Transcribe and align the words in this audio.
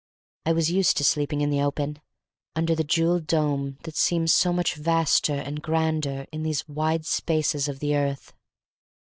I 0.47 0.53
was 0.53 0.71
used 0.71 0.97
to 0.97 1.03
sleeping 1.03 1.41
in 1.41 1.51
the 1.51 1.61
open, 1.61 2.01
under 2.55 2.73
the 2.73 2.83
jewelled 2.83 3.27
dome 3.27 3.77
that 3.83 3.95
seems 3.95 4.33
so 4.33 4.51
much 4.51 4.73
vaster 4.73 5.35
and 5.35 5.61
grander 5.61 6.25
in 6.31 6.41
these 6.41 6.67
wide 6.67 7.05
spaces 7.05 7.67
of 7.67 7.77
the 7.77 7.95
earth. 7.95 8.33